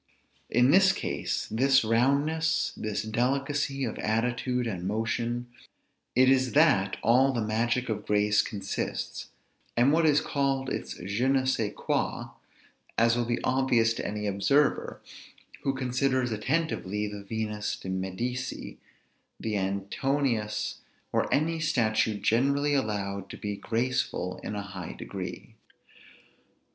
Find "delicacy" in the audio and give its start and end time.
3.03-3.83